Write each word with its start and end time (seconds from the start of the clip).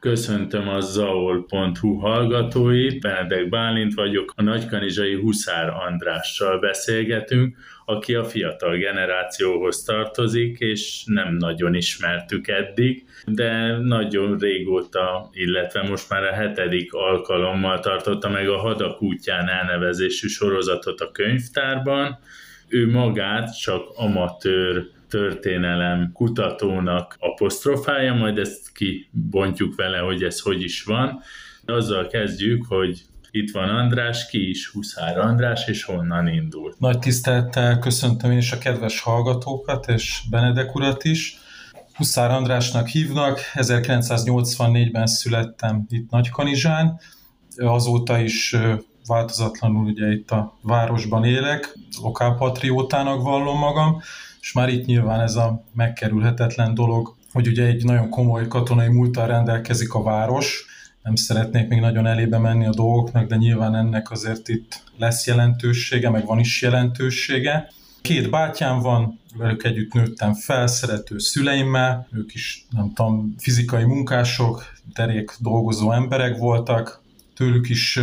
Köszöntöm 0.00 0.68
a 0.68 0.80
zaol.hu 0.80 1.94
hallgatóit, 1.94 3.00
Benedek 3.00 3.48
Bálint 3.48 3.94
vagyok, 3.94 4.32
a 4.36 4.42
nagykanizsai 4.42 5.14
Huszár 5.14 5.68
Andrással 5.68 6.58
beszélgetünk, 6.58 7.56
aki 7.84 8.14
a 8.14 8.24
fiatal 8.24 8.76
generációhoz 8.76 9.82
tartozik, 9.82 10.58
és 10.58 11.02
nem 11.06 11.36
nagyon 11.36 11.74
ismertük 11.74 12.48
eddig, 12.48 13.04
de 13.26 13.76
nagyon 13.76 14.38
régóta, 14.38 15.30
illetve 15.32 15.82
most 15.82 16.10
már 16.10 16.24
a 16.24 16.32
hetedik 16.32 16.92
alkalommal 16.92 17.80
tartotta 17.80 18.28
meg 18.28 18.48
a 18.48 18.58
Hadak 18.58 19.02
útján 19.02 19.48
elnevezésű 19.48 20.26
sorozatot 20.26 21.00
a 21.00 21.10
könyvtárban. 21.10 22.18
Ő 22.68 22.90
magát 22.90 23.58
csak 23.58 23.88
amatőr 23.96 24.90
történelem 25.10 26.10
kutatónak 26.12 27.16
apostrofálja, 27.18 28.14
majd 28.14 28.38
ezt 28.38 28.72
kibontjuk 28.72 29.74
vele, 29.74 29.98
hogy 29.98 30.22
ez 30.22 30.40
hogy 30.40 30.62
is 30.62 30.82
van. 30.82 31.20
Azzal 31.66 32.06
kezdjük, 32.06 32.64
hogy 32.68 33.02
itt 33.30 33.50
van 33.50 33.68
András, 33.68 34.26
ki 34.26 34.48
is 34.48 34.68
Huszár 34.68 35.18
András, 35.18 35.66
és 35.66 35.84
honnan 35.84 36.28
indult. 36.28 36.78
Nagy 36.78 36.98
tisztelettel 36.98 37.78
köszöntöm 37.78 38.30
én 38.30 38.38
is 38.38 38.52
a 38.52 38.58
kedves 38.58 39.00
hallgatókat, 39.00 39.88
és 39.88 40.22
Benedek 40.30 40.74
urat 40.74 41.04
is. 41.04 41.38
Huszár 41.94 42.30
Andrásnak 42.30 42.86
hívnak, 42.86 43.40
1984-ben 43.54 45.06
születtem 45.06 45.86
itt 45.88 46.10
Nagykanizsán, 46.10 47.00
azóta 47.56 48.18
is 48.18 48.56
változatlanul 49.06 49.84
ugye 49.84 50.10
itt 50.12 50.30
a 50.30 50.58
városban 50.62 51.24
élek, 51.24 51.74
lokálpatriótának 52.02 53.22
vallom 53.22 53.58
magam, 53.58 54.02
és 54.40 54.52
már 54.52 54.68
itt 54.68 54.86
nyilván 54.86 55.20
ez 55.20 55.34
a 55.34 55.64
megkerülhetetlen 55.74 56.74
dolog, 56.74 57.16
hogy 57.32 57.46
ugye 57.46 57.66
egy 57.66 57.84
nagyon 57.84 58.08
komoly 58.08 58.48
katonai 58.48 58.88
múltal 58.88 59.26
rendelkezik 59.26 59.94
a 59.94 60.02
város, 60.02 60.64
nem 61.02 61.14
szeretnék 61.14 61.68
még 61.68 61.80
nagyon 61.80 62.06
elébe 62.06 62.38
menni 62.38 62.66
a 62.66 62.74
dolgoknak, 62.74 63.28
de 63.28 63.36
nyilván 63.36 63.74
ennek 63.74 64.10
azért 64.10 64.48
itt 64.48 64.82
lesz 64.98 65.26
jelentősége, 65.26 66.10
meg 66.10 66.26
van 66.26 66.38
is 66.38 66.62
jelentősége. 66.62 67.70
Két 68.00 68.30
bátyám 68.30 68.78
van, 68.78 69.20
velük 69.36 69.64
együtt 69.64 69.92
nőttem 69.92 70.34
fel, 70.34 70.66
szerető 70.66 71.18
szüleimmel, 71.18 72.08
ők 72.12 72.34
is, 72.34 72.66
nem 72.70 72.92
tudom, 72.94 73.34
fizikai 73.38 73.84
munkások, 73.84 74.64
derék 74.94 75.36
dolgozó 75.38 75.92
emberek 75.92 76.36
voltak, 76.36 77.02
tőlük 77.34 77.68
is 77.68 78.00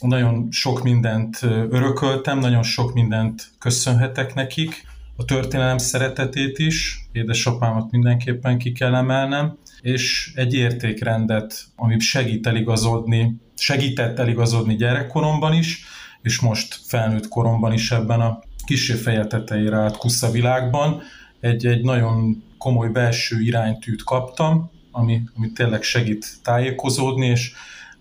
nagyon 0.00 0.48
sok 0.50 0.82
mindent 0.82 1.42
örököltem, 1.42 2.38
nagyon 2.38 2.62
sok 2.62 2.94
mindent 2.94 3.50
köszönhetek 3.58 4.34
nekik, 4.34 4.86
a 5.16 5.24
történelem 5.24 5.78
szeretetét 5.78 6.58
is, 6.58 7.06
édesapámat 7.12 7.90
mindenképpen 7.90 8.58
ki 8.58 8.72
kell 8.72 8.94
emelnem, 8.94 9.56
és 9.80 10.32
egy 10.34 10.54
értékrendet, 10.54 11.64
ami 11.76 11.98
segít 11.98 12.46
eligazodni, 12.46 13.40
segített 13.54 14.18
eligazodni 14.18 14.76
gyerekkoromban 14.76 15.52
is, 15.52 15.84
és 16.22 16.40
most 16.40 16.80
felnőtt 16.86 17.28
koromban 17.28 17.72
is 17.72 17.90
ebben 17.90 18.20
a 18.20 18.40
kisé 18.64 18.94
feje 18.94 19.26
tetejére 19.26 19.76
át 19.76 19.96
kusza 19.96 20.30
világban. 20.30 21.02
Egy, 21.40 21.66
egy 21.66 21.82
nagyon 21.82 22.44
komoly 22.58 22.88
belső 22.88 23.40
iránytűt 23.40 24.04
kaptam, 24.04 24.70
ami, 24.90 25.22
ami 25.36 25.52
tényleg 25.52 25.82
segít 25.82 26.26
tájékozódni, 26.42 27.26
és 27.26 27.52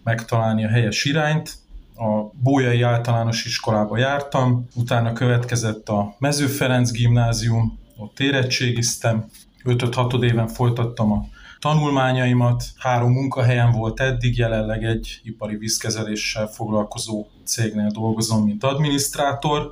megtalálni 0.03 0.65
a 0.65 0.69
helyes 0.69 1.05
irányt, 1.05 1.60
a 2.01 2.31
Bójai 2.33 2.81
általános 2.81 3.45
iskolába 3.45 3.97
jártam, 3.97 4.67
utána 4.75 5.13
következett 5.13 5.89
a 5.89 6.15
Mező 6.19 6.47
Ferenc 6.47 6.91
gimnázium, 6.91 7.79
ott 7.97 8.19
érettségiztem, 8.19 9.25
5-6 9.63 10.23
éven 10.23 10.47
folytattam 10.47 11.11
a 11.11 11.25
tanulmányaimat, 11.59 12.63
három 12.77 13.11
munkahelyen 13.11 13.71
volt 13.71 13.99
eddig, 13.99 14.37
jelenleg 14.37 14.83
egy 14.83 15.21
ipari 15.23 15.55
vízkezeléssel 15.55 16.47
foglalkozó 16.47 17.25
cégnél 17.43 17.89
dolgozom, 17.89 18.43
mint 18.43 18.63
adminisztrátor. 18.63 19.71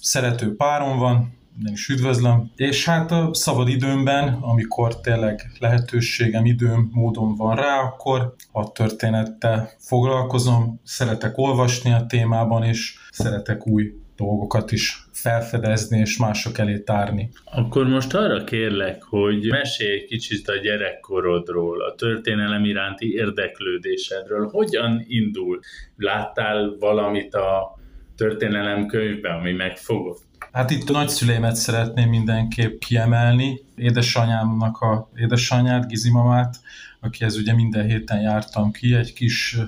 Szerető 0.00 0.56
párom 0.56 0.98
van, 0.98 1.36
én 1.66 1.72
is 1.72 1.88
üdvözlöm. 1.88 2.50
És 2.56 2.84
hát 2.84 3.10
a 3.10 3.30
szabad 3.32 3.68
időmben, 3.68 4.28
amikor 4.40 5.00
tényleg 5.00 5.52
lehetőségem, 5.58 6.44
időm, 6.44 6.90
módom 6.92 7.34
van 7.34 7.56
rá, 7.56 7.78
akkor 7.78 8.34
a 8.52 8.72
történettel 8.72 9.70
foglalkozom, 9.78 10.80
szeretek 10.84 11.38
olvasni 11.38 11.92
a 11.92 12.06
témában, 12.06 12.62
és 12.62 12.94
szeretek 13.10 13.66
új 13.66 13.92
dolgokat 14.16 14.72
is 14.72 15.06
felfedezni 15.12 15.98
és 15.98 16.18
mások 16.18 16.58
elé 16.58 16.78
tárni. 16.78 17.30
Akkor 17.44 17.86
most 17.86 18.14
arra 18.14 18.44
kérlek, 18.44 19.02
hogy 19.02 19.46
mesélj 19.46 19.92
egy 19.92 20.04
kicsit 20.04 20.48
a 20.48 20.56
gyerekkorodról, 20.56 21.82
a 21.82 21.94
történelem 21.94 22.64
iránti 22.64 23.12
érdeklődésedről. 23.14 24.48
Hogyan 24.48 25.04
indul? 25.06 25.60
Láttál 25.96 26.76
valamit 26.78 27.34
a 27.34 27.78
történelem 28.16 28.86
könyvben, 28.86 29.38
ami 29.38 29.52
megfogott? 29.52 30.30
Hát 30.52 30.70
itt 30.70 30.88
a 30.88 30.92
nagyszüleimet 30.92 31.56
szeretném 31.56 32.08
mindenképp 32.08 32.80
kiemelni. 32.80 33.60
Édesanyámnak 33.76 34.80
a 34.80 35.08
édesanyját, 35.16 35.86
Gizimamát, 35.86 36.60
akihez 37.00 37.36
ugye 37.36 37.54
minden 37.54 37.86
héten 37.86 38.20
jártam 38.20 38.72
ki, 38.72 38.94
egy 38.94 39.12
kis 39.12 39.58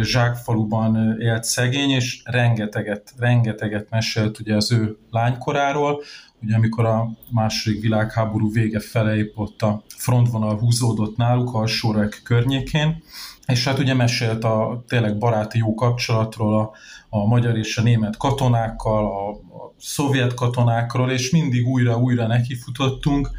zsákfaluban 0.00 1.20
élt 1.20 1.44
szegény, 1.44 1.90
és 1.90 2.22
rengeteget, 2.24 3.12
rengeteget 3.18 3.90
mesélt 3.90 4.38
ugye 4.38 4.56
az 4.56 4.72
ő 4.72 4.96
lánykoráról, 5.10 6.02
ugye 6.42 6.54
amikor 6.54 6.84
a 6.84 7.10
második 7.30 7.82
világháború 7.82 8.52
vége 8.52 8.80
fele 8.80 9.16
épp 9.16 9.36
ott 9.36 9.62
a 9.62 9.82
frontvonal 9.96 10.58
húzódott 10.58 11.16
náluk, 11.16 11.54
alsórek 11.54 12.20
környékén, 12.24 13.02
és 13.46 13.64
hát 13.64 13.78
ugye 13.78 13.94
mesélt 13.94 14.44
a 14.44 14.84
tényleg 14.88 15.18
baráti 15.18 15.58
jó 15.58 15.74
kapcsolatról 15.74 16.60
a, 16.60 16.70
a 17.08 17.26
magyar 17.26 17.56
és 17.56 17.78
a 17.78 17.82
német 17.82 18.16
katonákkal, 18.16 19.06
a, 19.06 19.30
a 19.30 19.49
szovjet 19.80 20.34
katonákról, 20.34 21.10
és 21.10 21.30
mindig 21.30 21.66
újra-újra 21.66 22.26
nekifutottunk, 22.26 23.30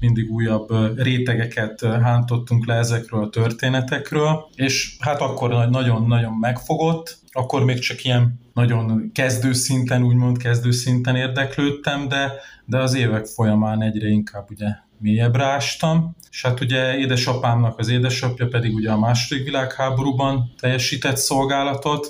mindig 0.00 0.30
újabb 0.30 0.98
rétegeket 1.02 1.80
hántottunk 1.80 2.66
le 2.66 2.74
ezekről 2.74 3.22
a 3.22 3.28
történetekről, 3.28 4.48
és 4.54 4.96
hát 5.00 5.20
akkor 5.20 5.68
nagyon-nagyon 5.70 6.32
megfogott, 6.32 7.18
akkor 7.32 7.64
még 7.64 7.78
csak 7.78 8.04
ilyen 8.04 8.40
nagyon 8.54 9.10
kezdőszinten, 9.14 10.02
úgymond 10.02 10.38
kezdőszinten 10.38 11.16
érdeklődtem, 11.16 12.08
de, 12.08 12.32
de 12.64 12.78
az 12.78 12.94
évek 12.94 13.26
folyamán 13.26 13.82
egyre 13.82 14.08
inkább 14.08 14.46
ugye 14.50 14.66
mélyebbre 14.98 15.44
ástam, 15.44 16.16
és 16.30 16.42
hát 16.42 16.60
ugye 16.60 16.96
édesapámnak 16.96 17.78
az 17.78 17.88
édesapja 17.88 18.46
pedig 18.46 18.74
ugye 18.74 18.90
a 18.90 18.98
második 18.98 19.44
világháborúban 19.44 20.54
teljesített 20.58 21.16
szolgálatot, 21.16 22.06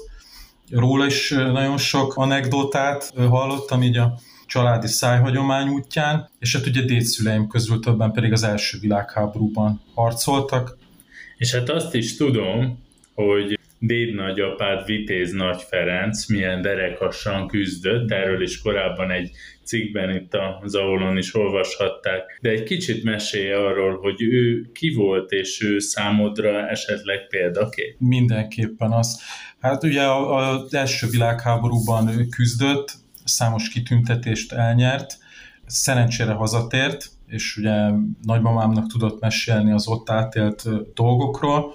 róla 0.70 1.06
is 1.06 1.28
nagyon 1.30 1.78
sok 1.78 2.16
anekdotát 2.16 3.12
hallottam 3.16 3.82
így 3.82 3.96
a 3.96 4.18
családi 4.46 4.86
szájhagyomány 4.86 5.68
útján, 5.68 6.30
és 6.38 6.56
hát 6.56 6.66
ugye 6.66 6.82
dédszüleim 6.82 7.48
közül 7.48 7.80
többen 7.80 8.12
pedig 8.12 8.32
az 8.32 8.42
első 8.42 8.78
világháborúban 8.80 9.80
harcoltak. 9.94 10.78
És 11.36 11.54
hát 11.54 11.68
azt 11.68 11.94
is 11.94 12.16
tudom, 12.16 12.84
hogy 13.14 13.55
déd 13.78 14.14
nagyapád 14.14 14.86
Vitéz 14.86 15.32
Nagy 15.32 15.62
Ferenc 15.62 16.26
milyen 16.26 16.62
derekassan 16.62 17.46
küzdött, 17.46 18.10
erről 18.10 18.42
is 18.42 18.60
korábban 18.60 19.10
egy 19.10 19.30
cikkben 19.64 20.10
itt 20.10 20.34
a 20.34 20.62
Zaolon 20.64 21.16
is 21.16 21.34
olvashatták, 21.34 22.38
de 22.40 22.50
egy 22.50 22.62
kicsit 22.62 23.04
mesélj 23.04 23.52
arról, 23.52 23.98
hogy 23.98 24.22
ő 24.22 24.70
ki 24.72 24.94
volt, 24.94 25.30
és 25.30 25.62
ő 25.62 25.78
számodra 25.78 26.68
esetleg 26.68 27.26
példaként. 27.28 28.00
Mindenképpen 28.00 28.92
az. 28.92 29.20
Hát 29.60 29.84
ugye 29.84 30.02
az 30.02 30.74
első 30.74 31.06
világháborúban 31.10 32.08
ő 32.08 32.26
küzdött, 32.26 32.92
számos 33.24 33.68
kitüntetést 33.68 34.52
elnyert, 34.52 35.18
szerencsére 35.66 36.32
hazatért, 36.32 37.06
és 37.26 37.56
ugye 37.56 37.90
nagymamámnak 38.22 38.86
tudott 38.86 39.20
mesélni 39.20 39.72
az 39.72 39.88
ott 39.88 40.10
átélt 40.10 40.64
dolgokról, 40.94 41.74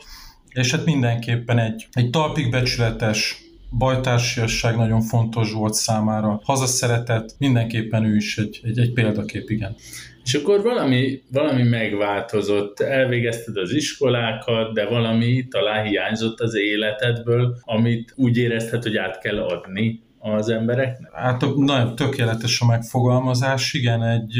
és 0.53 0.71
hát 0.71 0.85
mindenképpen 0.85 1.59
egy, 1.59 1.87
egy 1.91 2.09
talpig 2.09 2.51
becsületes, 2.51 3.41
bajtársiasság 3.77 4.75
nagyon 4.75 5.01
fontos 5.01 5.51
volt 5.51 5.73
számára, 5.73 6.41
hazaszeretett, 6.43 7.35
mindenképpen 7.37 8.05
ő 8.05 8.15
is 8.15 8.37
egy, 8.37 8.59
egy, 8.63 8.79
egy 8.79 8.93
példakép, 8.93 9.49
igen. 9.49 9.75
És 10.23 10.33
akkor 10.33 10.61
valami, 10.61 11.21
valami 11.31 11.63
megváltozott, 11.63 12.79
elvégezted 12.79 13.57
az 13.57 13.73
iskolákat, 13.73 14.73
de 14.73 14.85
valami 14.85 15.47
talán 15.49 15.85
hiányzott 15.85 16.39
az 16.39 16.55
életedből, 16.55 17.57
amit 17.61 18.13
úgy 18.15 18.37
érezted, 18.37 18.83
hogy 18.83 18.97
át 18.97 19.19
kell 19.19 19.39
adni 19.39 20.01
az 20.19 20.49
embereknek? 20.49 21.11
Hát 21.13 21.45
nagyon 21.55 21.95
tökéletes 21.95 22.61
a 22.61 22.65
megfogalmazás, 22.65 23.73
igen, 23.73 24.03
egy 24.03 24.37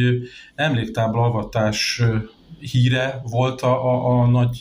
emléktábla 0.56 1.22
avatás 1.22 2.02
híre 2.60 3.22
volt 3.24 3.62
a, 3.62 3.86
a, 3.86 4.22
a 4.22 4.26
nagy 4.26 4.60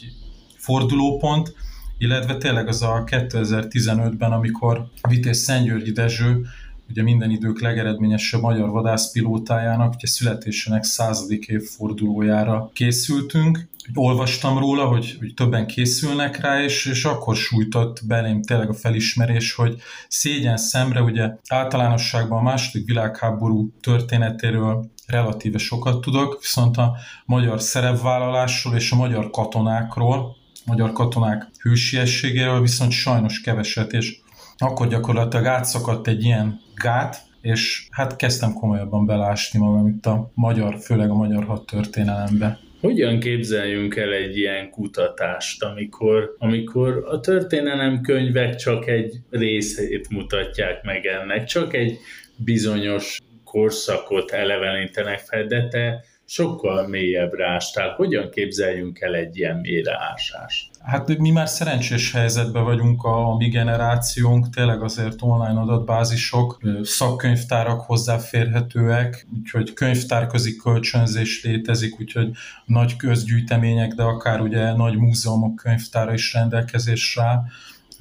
fordulópont, 0.60 1.54
illetve 1.98 2.36
tényleg 2.36 2.68
az 2.68 2.82
a 2.82 3.04
2015-ben, 3.06 4.32
amikor 4.32 4.86
Vitéz 5.08 5.38
Szentgyörgyi 5.38 5.92
Dezső 5.92 6.46
ugye 6.90 7.02
minden 7.02 7.30
idők 7.30 7.60
legeredményesebb 7.60 8.40
magyar 8.40 8.70
vadászpilótájának, 8.70 9.94
ugye 9.94 10.06
születésének 10.06 10.82
századik 10.82 11.46
évfordulójára 11.46 12.70
készültünk. 12.72 13.68
Olvastam 13.94 14.58
róla, 14.58 14.84
hogy, 14.84 15.16
hogy 15.18 15.34
többen 15.34 15.66
készülnek 15.66 16.40
rá, 16.40 16.62
és, 16.62 16.86
és 16.86 17.04
akkor 17.04 17.36
sújtott 17.36 18.06
belém 18.06 18.42
tényleg 18.42 18.68
a 18.68 18.74
felismerés, 18.74 19.54
hogy 19.54 19.80
szégyen 20.08 20.56
szemre, 20.56 21.02
ugye 21.02 21.30
általánosságban 21.48 22.38
a 22.38 22.42
második 22.42 22.86
világháború 22.86 23.72
történetéről 23.80 24.90
relatíve 25.06 25.58
sokat 25.58 26.00
tudok, 26.00 26.38
viszont 26.40 26.76
a 26.76 26.96
magyar 27.24 27.60
szerepvállalásról 27.60 28.74
és 28.74 28.90
a 28.90 28.96
magyar 28.96 29.30
katonákról, 29.30 30.38
magyar 30.70 30.92
katonák 30.92 31.46
hősiességéről 31.62 32.60
viszont 32.60 32.92
sajnos 32.92 33.40
keveset, 33.40 33.92
és 33.92 34.16
akkor 34.58 34.88
gyakorlatilag 34.88 35.46
átszakadt 35.46 36.08
egy 36.08 36.24
ilyen 36.24 36.60
gát, 36.74 37.16
és 37.40 37.86
hát 37.90 38.16
kezdtem 38.16 38.52
komolyabban 38.52 39.06
belásni 39.06 39.58
magam 39.58 39.86
itt 39.86 40.06
a 40.06 40.30
magyar, 40.34 40.78
főleg 40.78 41.10
a 41.10 41.14
magyar 41.14 41.44
hat 41.44 41.66
történelembe. 41.66 42.58
Hogyan 42.80 43.18
képzeljünk 43.18 43.96
el 43.96 44.12
egy 44.12 44.36
ilyen 44.36 44.70
kutatást, 44.70 45.62
amikor, 45.62 46.34
amikor 46.38 47.04
a 47.08 47.20
történelem 47.20 48.00
könyvek 48.00 48.54
csak 48.54 48.86
egy 48.88 49.20
részét 49.30 50.08
mutatják 50.10 50.82
meg 50.82 51.06
ennek, 51.06 51.44
csak 51.44 51.74
egy 51.74 51.98
bizonyos 52.36 53.18
korszakot 53.44 54.30
elevenítenek 54.30 55.18
fel, 55.18 55.44
de 55.44 55.68
te 55.68 56.04
sokkal 56.32 56.86
mélyebbre 56.86 57.48
ástál. 57.48 57.94
Hogyan 57.94 58.30
képzeljünk 58.30 59.00
el 59.00 59.14
egy 59.14 59.36
ilyen 59.36 59.56
mélyreásást? 59.56 60.70
Hát 60.82 61.18
mi 61.18 61.30
már 61.30 61.48
szerencsés 61.48 62.12
helyzetben 62.12 62.64
vagyunk 62.64 63.04
a, 63.04 63.30
a 63.30 63.36
mi 63.36 63.48
generációnk, 63.48 64.48
tényleg 64.50 64.82
azért 64.82 65.22
online 65.22 65.60
adatbázisok, 65.60 66.60
szakkönyvtárak 66.82 67.80
hozzáférhetőek, 67.80 69.26
úgyhogy 69.38 69.72
könyvtárközi 69.72 70.56
kölcsönzés 70.56 71.44
létezik, 71.44 72.00
úgyhogy 72.00 72.30
nagy 72.64 72.96
közgyűjtemények, 72.96 73.92
de 73.92 74.02
akár 74.02 74.40
ugye 74.40 74.72
nagy 74.72 74.96
múzeumok 74.96 75.54
könyvtára 75.56 76.12
is 76.12 76.32
rendelkezésre 76.32 77.42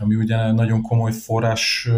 ami 0.02 0.16
ugye 0.16 0.52
nagyon 0.52 0.82
komoly 0.82 1.12
forrás 1.12 1.90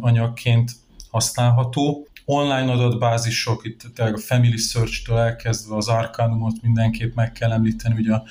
anyagként 0.00 0.70
használható 1.10 2.08
online 2.30 2.72
adatbázisok, 2.72 3.64
itt 3.64 3.82
tényleg 3.94 4.14
a 4.14 4.18
Family 4.18 4.56
Search-től 4.56 5.16
elkezdve 5.16 5.76
az 5.76 5.88
Arcanumot 5.88 6.62
mindenképp 6.62 7.14
meg 7.14 7.32
kell 7.32 7.52
említeni, 7.52 7.94
ugye 7.98 8.12
a 8.12 8.24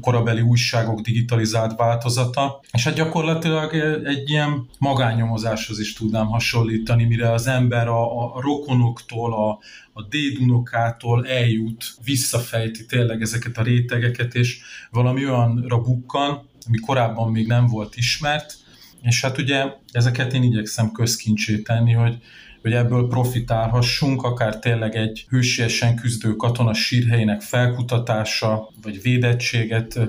korabeli 0.00 0.40
újságok 0.40 1.00
digitalizált 1.00 1.76
változata, 1.76 2.60
és 2.72 2.84
hát 2.84 2.94
gyakorlatilag 2.94 3.74
egy 4.04 4.30
ilyen 4.30 4.68
magánnyomozáshoz 4.78 5.80
is 5.80 5.92
tudnám 5.92 6.26
hasonlítani, 6.26 7.04
mire 7.04 7.32
az 7.32 7.46
ember 7.46 7.88
a, 7.88 8.34
a 8.34 8.40
rokonoktól, 8.40 9.32
a, 9.32 9.58
a 9.92 10.02
dédunokától 10.02 11.26
eljut, 11.26 11.94
visszafejti 12.04 12.86
tényleg 12.86 13.22
ezeket 13.22 13.58
a 13.58 13.62
rétegeket, 13.62 14.34
és 14.34 14.60
valami 14.90 15.26
olyanra 15.26 15.80
bukkan, 15.80 16.48
ami 16.66 16.78
korábban 16.78 17.30
még 17.30 17.46
nem 17.46 17.66
volt 17.66 17.96
ismert, 17.96 18.54
és 19.02 19.20
hát 19.20 19.38
ugye 19.38 19.64
ezeket 19.92 20.32
én 20.32 20.42
igyekszem 20.42 20.92
közkincsé 20.92 21.58
tenni, 21.58 21.92
hogy 21.92 22.18
hogy 22.64 22.72
ebből 22.72 23.08
profitálhassunk, 23.08 24.22
akár 24.22 24.58
tényleg 24.58 24.96
egy 24.96 25.24
hősiesen 25.28 25.96
küzdő 25.96 26.32
katona 26.32 26.74
sírhelyének 26.74 27.40
felkutatása, 27.40 28.68
vagy 28.82 29.02
védettséget 29.02 30.00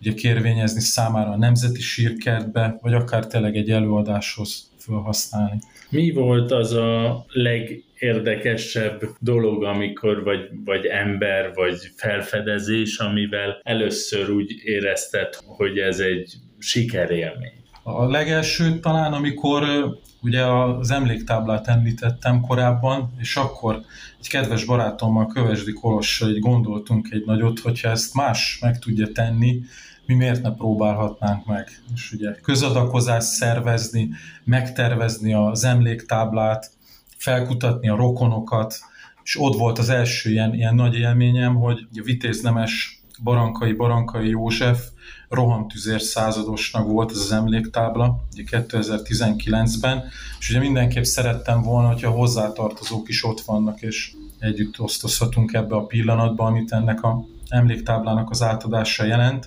ugye 0.00 0.12
kérvényezni 0.14 0.80
számára 0.80 1.30
a 1.30 1.36
nemzeti 1.36 1.80
sírkertbe, 1.80 2.78
vagy 2.80 2.94
akár 2.94 3.26
tényleg 3.26 3.56
egy 3.56 3.70
előadáshoz 3.70 4.70
felhasználni. 4.78 5.58
Mi 5.90 6.12
volt 6.12 6.52
az 6.52 6.72
a 6.72 7.24
legérdekesebb 7.28 9.02
dolog, 9.20 9.64
amikor 9.64 10.22
vagy, 10.22 10.48
vagy 10.64 10.86
ember, 10.86 11.52
vagy 11.54 11.76
felfedezés, 11.96 12.98
amivel 12.98 13.60
először 13.62 14.30
úgy 14.30 14.52
érezted, 14.64 15.34
hogy 15.34 15.78
ez 15.78 15.98
egy 15.98 16.34
sikerélmény? 16.58 17.63
A 17.86 18.04
legelső 18.04 18.80
talán, 18.80 19.12
amikor 19.12 19.64
ugye 20.22 20.44
az 20.46 20.90
emléktáblát 20.90 21.66
említettem 21.68 22.40
korábban, 22.40 23.12
és 23.18 23.36
akkor 23.36 23.80
egy 24.20 24.28
kedves 24.28 24.64
barátommal, 24.64 25.26
Kövesdi 25.26 25.72
Kolossal 25.72 26.30
így 26.30 26.38
gondoltunk 26.38 27.08
egy 27.10 27.24
nagyot, 27.26 27.58
hogyha 27.58 27.88
ezt 27.88 28.14
más 28.14 28.58
meg 28.60 28.78
tudja 28.78 29.12
tenni, 29.12 29.60
mi 30.06 30.14
miért 30.14 30.42
ne 30.42 30.54
próbálhatnánk 30.54 31.46
meg. 31.46 31.68
És 31.94 32.12
ugye 32.12 32.30
közadakozást 32.32 33.26
szervezni, 33.26 34.08
megtervezni 34.44 35.34
az 35.34 35.64
emléktáblát, 35.64 36.70
felkutatni 37.16 37.88
a 37.88 37.96
rokonokat, 37.96 38.78
és 39.24 39.40
ott 39.40 39.56
volt 39.56 39.78
az 39.78 39.88
első 39.88 40.30
ilyen, 40.30 40.54
ilyen 40.54 40.74
nagy 40.74 40.94
élményem, 40.94 41.54
hogy 41.54 41.86
a 41.94 42.02
vitéznemes 42.02 43.02
Barankai 43.22 43.72
Barankai 43.72 44.28
József 44.28 44.88
rohamtüzér 45.34 46.00
századosnak 46.00 46.86
volt 46.86 47.10
ez 47.10 47.16
az 47.16 47.32
emléktábla, 47.32 48.24
ugye 48.32 48.42
2019-ben, 48.50 50.04
és 50.38 50.50
ugye 50.50 50.58
mindenképp 50.58 51.02
szerettem 51.02 51.62
volna, 51.62 51.88
hogyha 51.88 52.10
hozzátartozók 52.10 53.08
is 53.08 53.24
ott 53.24 53.40
vannak, 53.40 53.82
és 53.82 54.12
együtt 54.38 54.80
osztozhatunk 54.80 55.52
ebbe 55.52 55.76
a 55.76 55.86
pillanatba, 55.86 56.44
amit 56.44 56.72
ennek 56.72 57.02
a 57.02 57.24
emléktáblának 57.48 58.30
az 58.30 58.42
átadása 58.42 59.04
jelent, 59.04 59.46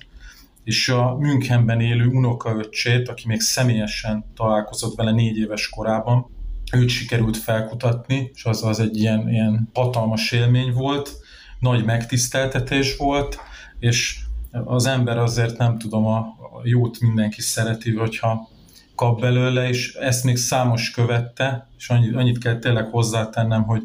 és 0.64 0.90
a 0.90 1.18
Münchenben 1.18 1.82
élő 1.82 2.06
unokaöccsét, 2.06 3.10
aki 3.10 3.24
még 3.28 3.40
személyesen 3.40 4.26
találkozott 4.36 4.96
vele 4.96 5.12
négy 5.12 5.38
éves 5.38 5.70
korában, 5.70 6.26
őt 6.72 6.90
sikerült 6.90 7.38
felkutatni, 7.38 8.32
és 8.34 8.46
az, 8.46 8.64
az 8.64 8.80
egy 8.80 8.98
ilyen, 8.98 9.30
ilyen 9.30 9.70
hatalmas 9.74 10.32
élmény 10.32 10.74
volt, 10.74 11.12
nagy 11.60 11.86
megtiszteltetés 11.86 12.98
volt, 12.98 13.40
és 13.80 14.20
az 14.66 14.86
ember 14.86 15.18
azért 15.18 15.58
nem 15.58 15.78
tudom, 15.78 16.06
a, 16.06 16.36
jót 16.64 17.00
mindenki 17.00 17.42
szereti, 17.42 17.92
hogyha 17.96 18.50
kap 18.96 19.20
belőle, 19.20 19.68
és 19.68 19.94
ezt 19.94 20.24
még 20.24 20.38
számos 20.38 20.92
követte, 20.92 21.68
és 21.78 21.90
annyit, 21.90 22.16
annyit 22.16 22.38
kell 22.38 22.60
tényleg 22.60 22.86
hozzátennem, 22.86 23.64
hogy 23.64 23.82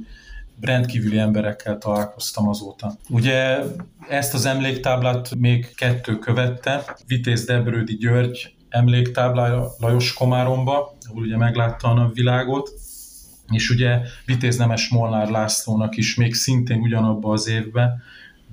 rendkívüli 0.61 1.19
emberekkel 1.19 1.79
találkoztam 1.79 2.49
azóta. 2.49 2.95
Ugye 3.09 3.59
ezt 4.09 4.35
az 4.35 4.47
emléktáblát 4.47 5.35
még 5.35 5.75
kettő 5.75 6.19
követte, 6.19 6.97
Vitéz 7.07 7.45
Debrődi 7.45 7.97
György 7.97 8.55
emléktáblája 8.69 9.69
Lajos 9.79 10.13
Komáromba, 10.13 10.97
ahol 11.09 11.23
ugye 11.23 11.37
meglátta 11.37 11.89
a 11.89 11.95
napvilágot, 11.95 12.71
és 13.51 13.71
ugye 13.71 14.01
Vitéz 14.27 14.57
Nemes 14.57 14.89
Molnár 14.89 15.29
Lászlónak 15.29 15.97
is 15.97 16.15
még 16.15 16.35
szintén 16.35 16.81
ugyanabban 16.81 17.33
az 17.33 17.49
évben 17.49 18.03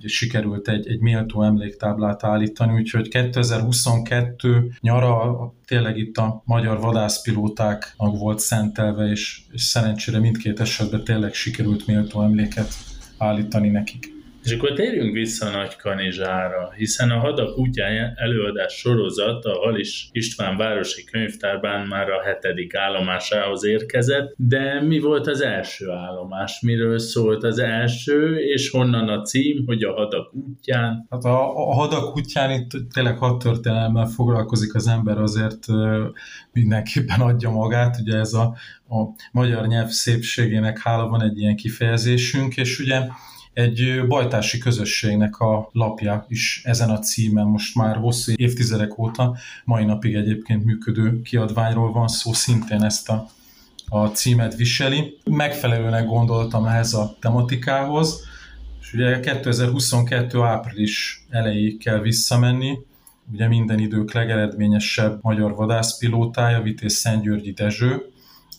sikerült 0.06 0.68
egy, 0.68 0.88
egy 0.88 1.00
méltó 1.00 1.44
emléktáblát 1.44 2.24
állítani, 2.24 2.74
úgyhogy 2.74 3.08
2022 3.08 4.72
nyara 4.82 5.54
tényleg 5.66 5.98
itt 5.98 6.18
a 6.18 6.42
magyar 6.46 6.80
vadászpilótáknak 6.80 8.18
volt 8.18 8.40
szentelve, 8.40 9.06
és, 9.06 9.42
és 9.52 9.62
szerencsére 9.62 10.20
mindkét 10.20 10.60
esetben 10.60 11.04
tényleg 11.04 11.34
sikerült 11.34 11.88
méltó 11.88 12.22
emléket 12.22 12.74
állítani 13.18 13.70
nekik. 13.70 14.19
És 14.50 14.56
akkor 14.56 14.74
térjünk 14.74 15.14
vissza 15.14 15.50
Nagy 15.50 15.76
Kanizsára, 15.76 16.74
hiszen 16.76 17.10
a 17.12 17.20
Hadak 17.20 17.58
útján 17.58 18.14
előadás 18.16 18.74
sorozat 18.74 19.46
a 19.46 19.60
Halis 19.60 20.10
István 20.12 20.58
Városi 20.58 21.04
Könyvtárban 21.04 21.88
már 21.88 22.10
a 22.10 22.22
hetedik 22.22 22.76
állomásához 22.76 23.66
érkezett, 23.66 24.34
de 24.38 24.82
mi 24.82 25.00
volt 25.00 25.28
az 25.28 25.42
első 25.42 25.90
állomás? 25.90 26.60
Miről 26.62 27.00
szólt 27.00 27.44
az 27.44 27.60
első, 27.60 28.40
és 28.40 28.70
honnan 28.70 29.10
a 29.10 29.22
cím, 29.22 29.64
hogy 29.66 29.84
a 29.84 29.94
Hadak 29.94 30.34
útján? 30.34 31.08
Hát 31.10 31.24
a, 31.24 31.70
a 31.70 31.74
Hadak 31.74 32.18
útján 32.18 32.52
itt 32.52 32.94
tényleg 32.94 33.18
hat 33.18 33.44
foglalkozik 34.16 34.76
az 34.76 34.88
ember, 34.88 35.18
azért 35.18 35.66
mindenképpen 36.52 37.20
adja 37.20 37.50
magát, 37.50 37.98
ugye 38.02 38.18
ez 38.18 38.34
a, 38.34 38.56
a 38.90 39.04
magyar 39.32 39.68
nyelv 39.68 39.88
szépségének 39.88 40.80
hála 40.80 41.08
van 41.08 41.24
egy 41.24 41.40
ilyen 41.40 41.56
kifejezésünk, 41.56 42.58
és 42.58 42.80
ugye 42.80 43.02
egy 43.54 44.08
bajtási 44.08 44.58
közösségnek 44.58 45.40
a 45.40 45.70
lapja 45.72 46.26
is 46.28 46.62
ezen 46.64 46.90
a 46.90 47.00
címen 47.00 47.46
most 47.46 47.76
már 47.76 47.96
hosszú 47.96 48.32
évtizedek 48.36 48.98
óta, 48.98 49.38
mai 49.64 49.86
napig 49.86 50.16
egyébként 50.16 50.66
működő 50.66 51.22
kiadványról 51.22 51.92
van 51.92 52.08
szó, 52.08 52.34
szintén 52.34 52.84
ezt 52.84 53.10
a, 53.10 53.30
a 53.90 54.08
címet 54.08 54.56
viseli. 54.56 55.18
Megfelelőnek 55.26 56.06
gondoltam 56.06 56.66
ehhez 56.66 56.94
a 56.94 57.18
tematikához, 57.20 58.28
és 58.82 58.94
ugye 58.94 59.20
2022. 59.20 60.42
április 60.42 61.26
elejéig 61.30 61.78
kell 61.78 62.00
visszamenni, 62.00 62.80
ugye 63.32 63.48
minden 63.48 63.80
idők 63.80 64.14
legeredményesebb 64.14 65.20
magyar 65.22 65.56
vadászpilótája, 65.56 66.62
Vitéz 66.62 66.94
Szentgyörgyi 66.94 67.52
Dezső, 67.52 68.12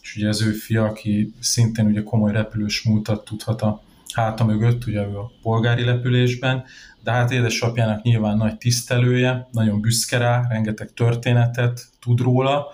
és 0.02 0.16
ugye 0.16 0.28
az 0.28 0.42
ő 0.42 0.50
fia, 0.50 0.84
aki 0.84 1.34
szintén 1.40 1.86
ugye 1.86 2.02
komoly 2.02 2.32
repülős 2.32 2.82
múltat 2.82 3.24
tudhat 3.24 3.62
a 3.62 3.82
háta 4.14 4.44
mögött, 4.44 4.86
ugye 4.86 5.00
a 5.00 5.30
polgári 5.42 5.84
lepülésben, 5.84 6.64
de 7.02 7.10
hát 7.10 7.30
édesapjának 7.30 8.02
nyilván 8.02 8.36
nagy 8.36 8.56
tisztelője, 8.56 9.48
nagyon 9.52 9.80
büszke 9.80 10.18
rá, 10.18 10.46
rengeteg 10.48 10.92
történetet 10.92 11.84
tud 12.00 12.20
róla, 12.20 12.66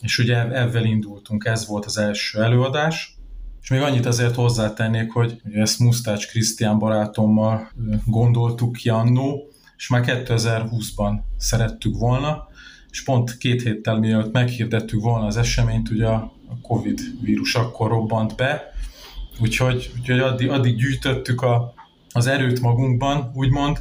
és 0.00 0.18
ugye 0.18 0.50
ezzel 0.50 0.84
indultunk, 0.84 1.44
ez 1.44 1.66
volt 1.66 1.84
az 1.84 1.98
első 1.98 2.42
előadás, 2.42 3.14
És 3.62 3.70
még 3.70 3.80
annyit 3.80 4.06
azért 4.06 4.34
hozzátennék, 4.34 5.12
hogy 5.12 5.40
ezt 5.52 5.78
Musztács 5.78 6.26
Krisztián 6.28 6.78
barátommal 6.78 7.70
gondoltuk 8.04 8.72
ki 8.72 8.88
annó, 8.88 9.50
és 9.76 9.88
már 9.88 10.02
2020-ban 10.06 11.12
szerettük 11.36 11.98
volna, 11.98 12.48
és 12.90 13.02
pont 13.02 13.36
két 13.36 13.62
héttel 13.62 13.98
mielőtt 13.98 14.32
meghirdettük 14.32 15.02
volna 15.02 15.26
az 15.26 15.36
eseményt, 15.36 15.90
ugye 15.90 16.06
a 16.06 16.32
Covid 16.62 17.00
vírus 17.20 17.54
akkor 17.54 17.88
robbant 17.90 18.36
be, 18.36 18.72
úgyhogy, 19.40 19.90
úgyhogy 19.98 20.18
addig, 20.18 20.50
addig 20.50 20.76
gyűjtöttük 20.76 21.42
a, 21.42 21.74
az 22.12 22.26
erőt 22.26 22.60
magunkban, 22.60 23.30
úgymond, 23.34 23.78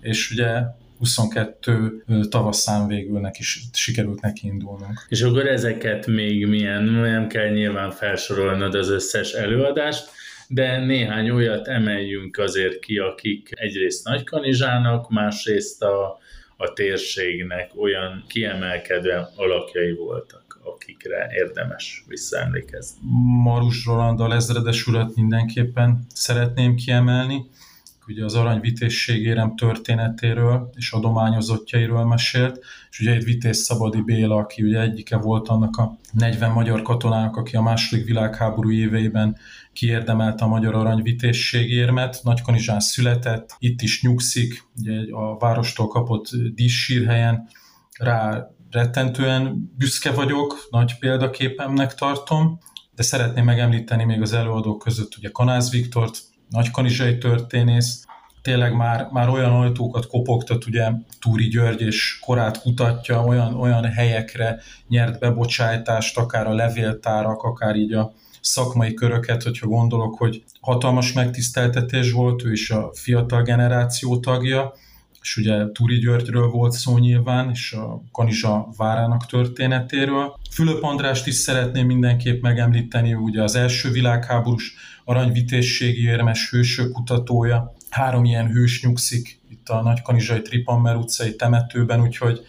és 0.00 0.30
ugye 0.30 0.62
22 0.98 2.04
tavaszán 2.30 2.86
végül 2.86 3.20
neki, 3.20 3.42
sikerült 3.72 4.20
neki 4.20 4.46
indulnunk. 4.46 5.06
És 5.08 5.22
akkor 5.22 5.46
ezeket 5.46 6.06
még 6.06 6.46
milyen, 6.46 6.82
nem 6.82 7.28
kell 7.28 7.48
nyilván 7.48 7.90
felsorolnod 7.90 8.74
az 8.74 8.88
összes 8.88 9.32
előadást, 9.32 10.10
de 10.48 10.78
néhány 10.78 11.30
olyat 11.30 11.68
emeljünk 11.68 12.38
azért 12.38 12.78
ki, 12.78 12.98
akik 12.98 13.50
egyrészt 13.52 14.04
Nagykanizsának, 14.04 15.10
másrészt 15.10 15.82
a, 15.82 16.18
a 16.56 16.72
térségnek 16.72 17.70
olyan 17.76 18.24
kiemelkedő 18.28 19.22
alakjai 19.36 19.92
voltak, 19.92 20.45
akikre 20.74 21.28
érdemes 21.32 22.04
visszaemlékezni. 22.08 22.98
Marus 23.42 23.84
Roland 23.84 24.20
ezredes 24.32 24.86
urat 24.86 25.16
mindenképpen 25.16 26.06
szeretném 26.14 26.74
kiemelni, 26.74 27.44
ugye 28.08 28.24
az 28.24 28.34
arany 28.34 28.60
vitézségérem 28.60 29.56
történetéről 29.56 30.70
és 30.76 30.92
adományozottjairól 30.92 32.06
mesélt, 32.06 32.64
és 32.90 33.00
ugye 33.00 33.12
egy 33.12 33.24
Vitéz 33.24 33.58
Szabadi 33.58 34.00
Béla, 34.00 34.36
aki 34.36 34.62
ugye 34.62 34.80
egyike 34.80 35.16
volt 35.16 35.48
annak 35.48 35.76
a 35.76 35.98
40 36.12 36.52
magyar 36.52 36.82
katonának, 36.82 37.36
aki 37.36 37.56
a 37.56 37.62
második 37.62 38.04
világháború 38.04 38.70
éveiben 38.70 39.36
kiérdemelte 39.72 40.44
a 40.44 40.48
magyar 40.48 40.74
arany 40.74 41.02
vitézségérmet. 41.02 42.20
Nagykanizsán 42.22 42.80
született, 42.80 43.56
itt 43.58 43.82
is 43.82 44.02
nyugszik, 44.02 44.62
ugye 44.80 45.14
a 45.14 45.38
várostól 45.38 45.88
kapott 45.88 46.28
díszsírhelyen, 46.54 47.48
rá 47.98 48.50
rettentően 48.70 49.72
büszke 49.78 50.10
vagyok, 50.10 50.66
nagy 50.70 50.98
példaképemnek 50.98 51.94
tartom, 51.94 52.58
de 52.94 53.02
szeretném 53.02 53.44
megemlíteni 53.44 54.04
még 54.04 54.22
az 54.22 54.32
előadók 54.32 54.78
között 54.78 55.16
ugye 55.16 55.30
Kanász 55.30 55.70
Viktort, 55.70 56.18
nagykanizsai 56.48 57.18
történész, 57.18 58.04
tényleg 58.42 58.76
már, 58.76 59.08
már 59.12 59.28
olyan 59.28 59.52
ajtókat 59.52 60.06
kopogtat, 60.06 60.66
ugye 60.66 60.90
Túri 61.20 61.48
György 61.48 61.80
és 61.80 62.18
korát 62.20 62.60
kutatja, 62.60 63.24
olyan, 63.24 63.54
olyan 63.54 63.84
helyekre 63.84 64.60
nyert 64.88 65.18
bebocsájtást, 65.18 66.18
akár 66.18 66.46
a 66.46 66.54
levéltárak, 66.54 67.42
akár 67.42 67.76
így 67.76 67.92
a 67.92 68.12
szakmai 68.40 68.94
köröket, 68.94 69.42
hogyha 69.42 69.66
gondolok, 69.66 70.18
hogy 70.18 70.44
hatalmas 70.60 71.12
megtiszteltetés 71.12 72.12
volt, 72.12 72.44
ő 72.44 72.52
is 72.52 72.70
a 72.70 72.90
fiatal 72.94 73.42
generáció 73.42 74.20
tagja, 74.20 74.74
és 75.26 75.36
ugye 75.36 75.70
Túri 75.72 75.98
Györgyről 75.98 76.48
volt 76.48 76.72
szó 76.72 76.98
nyilván, 76.98 77.50
és 77.50 77.72
a 77.72 78.02
Kanizsa 78.12 78.68
várának 78.76 79.26
történetéről. 79.26 80.38
Fülöp 80.50 80.82
Andrást 80.82 81.26
is 81.26 81.34
szeretném 81.34 81.86
mindenképp 81.86 82.42
megemlíteni, 82.42 83.14
ugye 83.14 83.42
az 83.42 83.54
első 83.54 83.90
világháborús 83.90 84.74
aranyvitézségi 85.04 86.02
érmes 86.02 86.50
hősök 86.50 86.92
kutatója. 86.92 87.74
Három 87.90 88.24
ilyen 88.24 88.46
hős 88.46 88.82
nyugszik 88.82 89.40
itt 89.50 89.68
a 89.68 89.82
Nagykanizsai 89.82 90.42
Tripammer 90.42 90.96
utcai 90.96 91.36
temetőben, 91.36 92.00
úgyhogy 92.00 92.40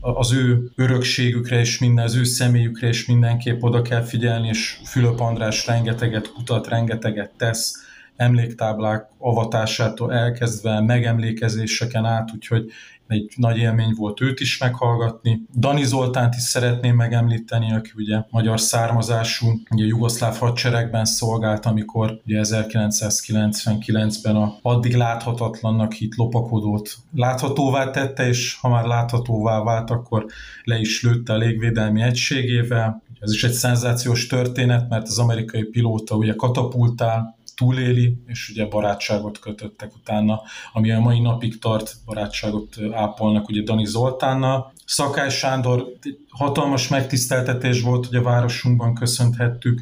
az 0.00 0.32
ő 0.32 0.70
örökségükre 0.74 1.58
és 1.58 1.78
minden, 1.78 2.04
az 2.04 2.14
ő 2.14 2.24
személyükre 2.24 2.88
is 2.88 3.06
mindenképp 3.06 3.62
oda 3.62 3.82
kell 3.82 4.02
figyelni, 4.02 4.48
és 4.48 4.78
Fülöp 4.84 5.20
András 5.20 5.66
rengeteget 5.66 6.32
kutat, 6.32 6.68
rengeteget 6.68 7.30
tesz, 7.36 7.85
emléktáblák 8.16 9.08
avatásától 9.18 10.12
elkezdve 10.12 10.80
megemlékezéseken 10.80 12.04
át, 12.04 12.30
úgyhogy 12.34 12.70
egy 13.08 13.32
nagy 13.36 13.56
élmény 13.56 13.94
volt 13.96 14.20
őt 14.20 14.40
is 14.40 14.58
meghallgatni. 14.58 15.42
Dani 15.58 15.84
Zoltánt 15.84 16.34
is 16.34 16.42
szeretném 16.42 16.96
megemlíteni, 16.96 17.72
aki 17.72 17.90
ugye 17.96 18.22
magyar 18.30 18.60
származású, 18.60 19.46
ugye 19.70 19.84
jugoszláv 19.84 20.36
hadseregben 20.36 21.04
szolgált, 21.04 21.66
amikor 21.66 22.20
ugye 22.26 22.40
1999-ben 22.42 24.36
a 24.36 24.56
addig 24.62 24.94
láthatatlannak 24.94 25.92
hit 25.92 26.14
lopakodót 26.14 26.96
láthatóvá 27.14 27.90
tette, 27.90 28.28
és 28.28 28.58
ha 28.60 28.68
már 28.68 28.84
láthatóvá 28.84 29.62
vált, 29.62 29.90
akkor 29.90 30.26
le 30.64 30.78
is 30.78 31.02
lőtte 31.02 31.32
a 31.32 31.36
légvédelmi 31.36 32.02
egységével. 32.02 33.02
Ez 33.20 33.32
is 33.32 33.44
egy 33.44 33.52
szenzációs 33.52 34.26
történet, 34.26 34.88
mert 34.88 35.06
az 35.06 35.18
amerikai 35.18 35.62
pilóta 35.62 36.16
ugye 36.16 36.34
katapultál, 36.34 37.35
túléli, 37.56 38.22
és 38.26 38.48
ugye 38.48 38.66
barátságot 38.66 39.38
kötöttek 39.38 39.94
utána, 39.94 40.40
ami 40.72 40.90
a 40.90 41.00
mai 41.00 41.20
napig 41.20 41.58
tart, 41.58 41.94
barátságot 42.04 42.76
ápolnak 42.92 43.48
ugye 43.48 43.62
Dani 43.62 43.84
Zoltánnal. 43.84 44.72
Szakály 44.84 45.30
Sándor 45.30 45.86
hatalmas 46.28 46.88
megtiszteltetés 46.88 47.82
volt, 47.82 48.06
hogy 48.06 48.16
a 48.16 48.22
városunkban 48.22 48.94
köszönthettük, 48.94 49.80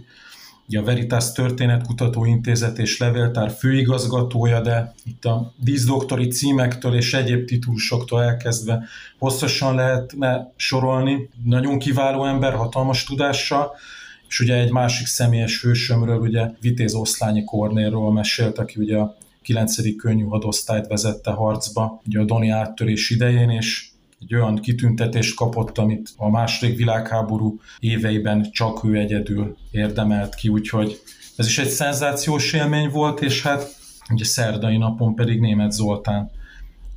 ugye 0.69 0.79
a 0.79 0.85
Veritas 0.85 1.33
Történetkutató 1.33 2.25
Intézet 2.25 2.79
és 2.79 2.99
Levéltár 2.99 3.51
főigazgatója, 3.51 4.61
de 4.61 4.95
itt 5.05 5.25
a 5.25 5.53
díszdoktori 5.57 6.27
címektől 6.27 6.95
és 6.95 7.15
egyéb 7.15 7.47
titulusoktól 7.47 8.23
elkezdve 8.23 8.85
hosszasan 9.19 9.75
lehetne 9.75 10.53
sorolni. 10.57 11.29
Nagyon 11.45 11.79
kiváló 11.79 12.25
ember, 12.25 12.55
hatalmas 12.55 13.05
tudással, 13.05 13.73
és 14.35 14.41
ugye 14.41 14.55
egy 14.55 14.71
másik 14.71 15.07
személyes 15.07 15.63
hősömről, 15.63 16.19
ugye 16.19 16.51
Vitéz 16.61 16.95
Oszlányi 16.95 17.45
Kornélról 17.45 18.13
mesélt, 18.13 18.59
aki 18.59 18.81
ugye 18.81 18.97
a 18.97 19.17
9. 19.43 19.97
könnyű 19.97 20.25
hadosztályt 20.25 20.87
vezette 20.87 21.31
harcba, 21.31 22.01
ugye 22.07 22.21
a 22.21 22.25
Doni 22.25 22.49
áttörés 22.49 23.11
idején, 23.11 23.51
és 23.51 23.89
egy 24.21 24.35
olyan 24.35 24.57
kitüntetést 24.57 25.37
kapott, 25.37 25.79
amit 25.79 26.11
a 26.17 26.31
második 26.31 26.77
világháború 26.77 27.61
éveiben 27.79 28.51
csak 28.51 28.85
ő 28.85 28.97
egyedül 28.97 29.57
érdemelt 29.71 30.35
ki, 30.35 30.49
úgyhogy 30.49 31.01
ez 31.37 31.47
is 31.47 31.59
egy 31.59 31.69
szenzációs 31.69 32.53
élmény 32.53 32.89
volt, 32.89 33.21
és 33.21 33.43
hát 33.43 33.77
ugye 34.13 34.25
szerdai 34.25 34.77
napon 34.77 35.15
pedig 35.15 35.41
német 35.41 35.73
Zoltán 35.73 36.31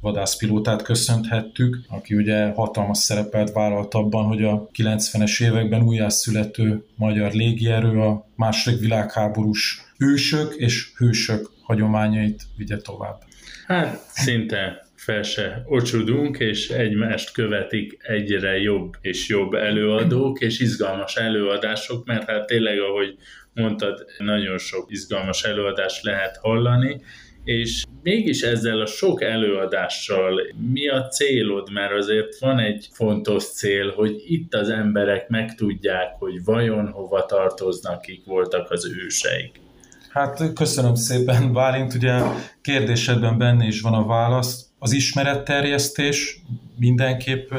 vadászpilótát 0.01 0.81
köszönthettük, 0.81 1.79
aki 1.89 2.15
ugye 2.15 2.51
hatalmas 2.51 2.97
szerepet 2.97 3.51
vállalt 3.51 3.93
abban, 3.93 4.25
hogy 4.25 4.43
a 4.43 4.67
90-es 4.77 5.43
években 5.43 5.81
újjászülető 5.81 6.85
magyar 6.95 7.31
légierő 7.31 7.99
a 7.99 8.25
második 8.35 8.79
világháborús 8.79 9.81
ősök 9.97 10.53
és 10.55 10.91
hősök 10.97 11.49
hagyományait 11.61 12.43
vigye 12.57 12.77
tovább. 12.77 13.21
Hát 13.67 13.99
szinte 14.09 14.85
fel 14.95 15.23
se 15.23 15.63
ocsudunk, 15.65 16.39
és 16.39 16.69
egymást 16.69 17.31
követik 17.31 17.97
egyre 18.01 18.57
jobb 18.57 18.93
és 19.01 19.27
jobb 19.27 19.53
előadók, 19.53 20.39
és 20.39 20.59
izgalmas 20.59 21.15
előadások, 21.15 22.05
mert 22.05 22.29
hát 22.29 22.45
tényleg, 22.45 22.79
ahogy 22.79 23.17
mondtad, 23.53 24.05
nagyon 24.17 24.57
sok 24.57 24.91
izgalmas 24.91 25.43
előadást 25.43 26.03
lehet 26.03 26.37
hallani, 26.37 27.01
és 27.47 27.85
mégis 28.03 28.41
ezzel 28.41 28.79
a 28.79 28.85
sok 28.85 29.21
előadással 29.21 30.41
mi 30.71 30.87
a 30.87 31.07
célod? 31.07 31.71
Mert 31.71 31.93
azért 31.93 32.39
van 32.39 32.59
egy 32.59 32.87
fontos 32.91 33.43
cél, 33.43 33.91
hogy 33.91 34.23
itt 34.25 34.53
az 34.53 34.69
emberek 34.69 35.29
megtudják, 35.29 36.15
hogy 36.19 36.43
vajon 36.43 36.87
hova 36.91 37.25
tartoznak, 37.25 38.01
kik 38.01 38.25
voltak 38.25 38.71
az 38.71 38.91
őseik. 39.05 39.59
Hát 40.09 40.53
köszönöm 40.53 40.95
szépen, 40.95 41.53
Bálint, 41.53 41.93
ugye 41.93 42.19
kérdésedben 42.61 43.37
benne 43.37 43.65
is 43.65 43.81
van 43.81 43.93
a 43.93 44.05
válasz. 44.05 44.65
Az 44.79 44.91
ismeretterjesztés 44.91 46.41
mindenképp 46.79 47.51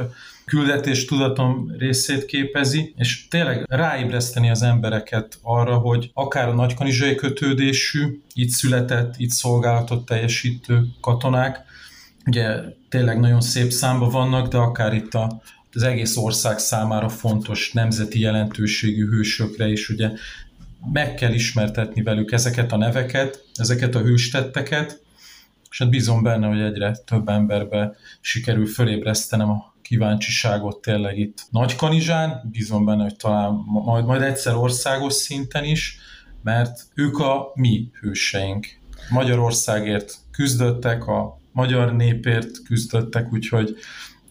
küldetés 0.48 1.04
tudatom 1.04 1.74
részét 1.78 2.24
képezi, 2.24 2.94
és 2.96 3.28
tényleg 3.28 3.64
ráébreszteni 3.68 4.50
az 4.50 4.62
embereket 4.62 5.38
arra, 5.42 5.76
hogy 5.76 6.10
akár 6.14 6.48
a 6.48 6.54
nagykanizsai 6.54 7.14
kötődésű, 7.14 8.20
itt 8.34 8.48
született, 8.48 9.14
itt 9.16 9.30
szolgálatot 9.30 10.04
teljesítő 10.06 10.86
katonák, 11.00 11.64
ugye 12.26 12.60
tényleg 12.88 13.20
nagyon 13.20 13.40
szép 13.40 13.70
számba 13.70 14.10
vannak, 14.10 14.48
de 14.48 14.56
akár 14.56 14.94
itt 14.94 15.14
a, 15.14 15.42
az 15.72 15.82
egész 15.82 16.16
ország 16.16 16.58
számára 16.58 17.08
fontos 17.08 17.72
nemzeti 17.72 18.20
jelentőségű 18.20 19.08
hősökre 19.08 19.68
is 19.68 19.88
ugye 19.88 20.10
meg 20.92 21.14
kell 21.14 21.32
ismertetni 21.32 22.02
velük 22.02 22.32
ezeket 22.32 22.72
a 22.72 22.76
neveket, 22.76 23.44
ezeket 23.54 23.94
a 23.94 24.00
hőstetteket, 24.00 25.02
és 25.70 25.78
hát 25.78 25.90
bízom 25.90 26.22
benne, 26.22 26.46
hogy 26.46 26.60
egyre 26.60 26.96
több 26.96 27.28
emberbe 27.28 27.96
sikerül 28.20 28.66
fölébresztenem 28.66 29.50
a 29.50 29.74
kíváncsiságot 29.88 30.80
tényleg 30.80 31.18
itt 31.18 31.46
Nagykanizsán, 31.50 32.48
bízom 32.50 32.84
benne, 32.84 33.02
hogy 33.02 33.16
talán 33.16 33.52
majd, 33.66 34.04
majd 34.04 34.22
egyszer 34.22 34.54
országos 34.54 35.12
szinten 35.12 35.64
is, 35.64 35.98
mert 36.42 36.86
ők 36.94 37.18
a 37.18 37.50
mi 37.54 37.90
hőseink. 38.00 38.66
Magyarországért 39.10 40.14
küzdöttek, 40.30 41.06
a 41.06 41.38
magyar 41.52 41.96
népért 41.96 42.62
küzdöttek, 42.62 43.32
úgyhogy 43.32 43.76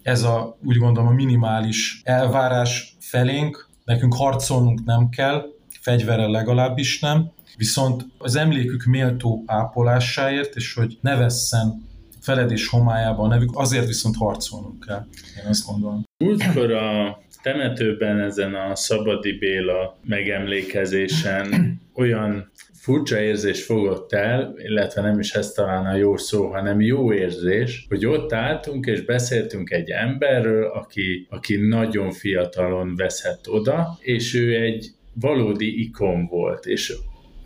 ez 0.02 0.24
a, 0.24 0.58
úgy 0.64 0.78
gondolom, 0.78 1.10
a 1.10 1.14
minimális 1.14 2.02
elvárás 2.04 2.96
felénk, 3.00 3.70
nekünk 3.86 4.14
harcolnunk 4.16 4.86
nem 4.86 5.10
kell, 5.10 5.46
fegyverrel 5.82 6.30
legalábbis 6.30 7.00
nem, 7.00 7.32
Viszont 7.58 8.06
az 8.18 8.36
emlékük 8.36 8.84
méltó 8.84 9.44
ápolásáért, 9.46 10.56
és 10.56 10.74
hogy 10.74 10.98
ne 11.02 11.16
vesszen 11.16 11.86
feledés 12.28 12.68
homályában 12.68 13.26
a 13.26 13.34
nevük, 13.34 13.50
azért 13.54 13.88
viszont 13.88 14.16
harcolnunk 14.16 14.86
kell, 14.86 15.06
én 15.38 15.50
azt 15.50 15.66
gondolom. 15.66 16.04
Múltkor 16.24 16.72
a 16.72 17.20
temetőben 17.42 18.20
ezen 18.20 18.56
a 18.56 18.76
Szabadi 18.76 19.38
Béla 19.38 19.98
megemlékezésen 20.04 21.80
olyan 21.94 22.52
furcsa 22.74 23.20
érzés 23.20 23.64
fogott 23.64 24.14
el, 24.14 24.54
illetve 24.58 25.02
nem 25.02 25.20
is 25.20 25.34
ez 25.34 25.52
talán 25.52 25.86
a 25.86 25.96
jó 25.96 26.18
szó, 26.18 26.48
hanem 26.48 26.82
jó 26.82 27.14
érzés, 27.14 27.86
hogy 27.90 28.06
ott 28.06 28.34
álltunk 28.34 28.86
és 28.86 29.02
beszéltünk 29.02 29.72
egy 29.72 29.90
emberről, 29.90 30.66
aki, 30.66 31.28
aki 31.30 31.56
nagyon 31.56 32.12
fiatalon 32.12 32.96
veszett 32.96 33.50
oda, 33.50 33.98
és 34.00 34.36
ő 34.36 34.56
egy 34.56 34.92
valódi 35.14 35.82
ikon 35.82 36.26
volt, 36.26 36.66
és 36.66 36.94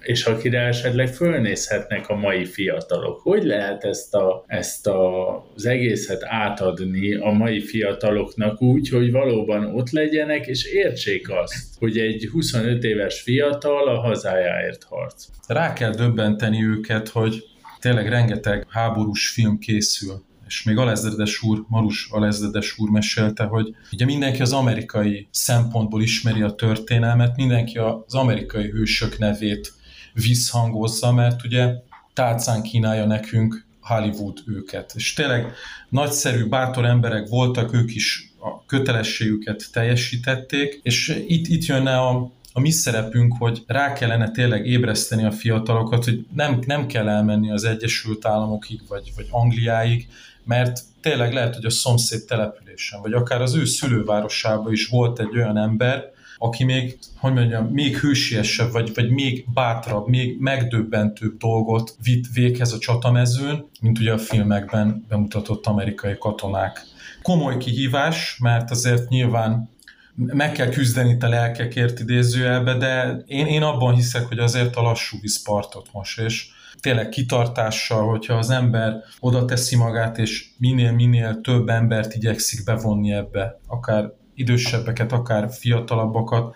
és 0.02 0.26
akire 0.26 0.60
esetleg 0.60 1.08
fölnézhetnek 1.08 2.10
a 2.10 2.16
mai 2.16 2.46
fiatalok. 2.46 3.20
Hogy 3.20 3.44
lehet 3.44 3.84
ezt, 3.84 4.16
a, 4.16 4.44
ezt 4.48 4.88
a, 4.88 5.36
az 5.56 5.66
egészet 5.66 6.24
átadni 6.24 7.14
a 7.14 7.32
mai 7.32 7.60
fiataloknak 7.60 8.62
úgy, 8.62 8.90
hogy 8.90 9.12
valóban 9.12 9.76
ott 9.76 9.90
legyenek, 9.90 10.48
és 10.48 10.66
értsék 10.66 11.30
azt, 11.30 11.66
hogy 11.80 11.98
egy 11.98 12.28
25 12.32 12.84
éves 12.84 13.22
fiatal 13.22 13.88
a 13.88 14.00
hazájáért 14.00 14.84
harc. 14.84 15.26
Rá 15.48 15.74
kell 15.74 15.92
döbbenteni 15.92 16.64
őket, 16.64 17.08
hogy 17.08 17.44
tényleg 17.80 18.10
rengeteg 18.10 18.66
háborús 18.70 19.30
film 19.30 19.58
készül 19.58 20.24
és 20.52 20.64
még 20.64 20.78
Alezredes 20.78 21.42
úr, 21.42 21.66
Marus 21.68 22.08
Alezredes 22.12 22.78
úr 22.78 22.90
mesélte, 22.90 23.44
hogy 23.44 23.76
ugye 23.92 24.06
mindenki 24.06 24.42
az 24.42 24.54
amerikai 24.54 25.28
szempontból 25.32 26.02
ismeri 26.02 26.42
a 26.42 26.52
történelmet, 26.52 27.36
mindenki 27.36 27.78
az 27.78 28.16
amerikai 28.16 28.70
hősök 28.70 29.18
nevét 29.18 29.74
visszhangozza, 30.14 31.12
mert 31.12 31.44
ugye 31.44 31.74
tálcán 32.14 32.62
kínálja 32.62 33.06
nekünk 33.06 33.66
Hollywood 33.82 34.40
őket. 34.48 34.92
És 34.96 35.14
tényleg 35.14 35.54
nagyszerű, 35.90 36.46
bátor 36.46 36.86
emberek 36.86 37.28
voltak, 37.28 37.74
ők 37.74 37.96
is 37.96 38.34
a 38.40 38.66
kötelességüket 38.66 39.64
teljesítették, 39.72 40.80
és 40.84 41.24
itt, 41.28 41.48
itt 41.48 41.66
jönne 41.66 41.98
a, 41.98 42.32
a 42.54 42.60
mi 42.60 42.72
szerepünk, 42.72 43.36
hogy 43.38 43.64
rá 43.68 43.94
kellene 43.94 44.32
tényleg 44.32 44.66
ébreszteni 44.66 45.26
a 45.26 45.32
fiatalokat, 45.32 46.04
hogy 46.04 46.26
nem, 46.34 46.60
nem 46.66 46.86
kell 46.86 47.10
elmenni 47.10 47.52
az 47.52 47.64
Egyesült 47.64 48.26
Államokig, 48.26 48.82
vagy, 48.88 49.12
vagy 49.16 49.28
Angliáig, 49.30 50.08
mert 50.44 50.82
tényleg 51.02 51.34
lehet, 51.34 51.56
hogy 51.56 51.66
a 51.66 51.70
szomszéd 51.70 52.26
településen, 52.26 53.02
vagy 53.02 53.14
akár 53.14 53.42
az 53.42 53.56
ő 53.56 53.66
szülővárosában 53.66 54.72
is 54.72 54.88
volt 54.88 55.20
egy 55.20 55.38
olyan 55.38 55.58
ember, 55.58 56.11
aki 56.44 56.64
még, 56.64 57.00
hogy 57.18 57.34
mondjam, 57.34 57.66
még 57.66 57.98
hősiesebb, 57.98 58.72
vagy, 58.72 58.92
vagy 58.94 59.10
még 59.10 59.46
bátrabb, 59.54 60.08
még 60.08 60.40
megdöbbentőbb 60.40 61.38
dolgot 61.38 61.96
vitt 62.04 62.26
véghez 62.34 62.74
a 62.74 62.78
csatamezőn, 62.78 63.66
mint 63.82 64.00
ugye 64.00 64.14
a 64.14 64.18
filmekben 64.18 65.06
bemutatott 65.08 65.66
amerikai 65.66 66.18
katonák. 66.18 66.82
Komoly 67.22 67.58
kihívás, 67.58 68.38
mert 68.40 68.72
azért 68.72 69.10
nyilván 69.10 69.70
meg 70.16 70.52
kell 70.52 70.70
küzdeni 70.70 71.18
a 71.20 71.28
lelkekért 71.28 72.00
idézőjelbe, 72.00 72.78
de 72.78 73.24
én, 73.26 73.46
én 73.46 73.62
abban 73.62 73.96
hiszek, 73.96 74.26
hogy 74.26 74.40
azért 74.40 74.76
a 74.76 74.82
lassú 74.82 75.18
visz 75.22 75.44
partot 75.44 75.90
most, 75.92 76.20
és 76.20 76.48
tényleg 76.80 77.10
kitartással, 77.10 78.10
hogyha 78.10 78.34
az 78.34 78.50
ember 78.50 79.04
oda 79.20 79.46
teszi 79.46 79.76
magát, 79.76 80.18
és 80.18 80.50
minél-minél 80.58 81.42
több 81.42 81.70
embert 81.70 82.14
igyekszik 82.14 82.64
bevonni 82.64 83.12
ebbe, 83.12 83.60
akár 83.68 84.20
idősebbeket, 84.36 85.12
akár 85.12 85.52
fiatalabbakat, 85.52 86.56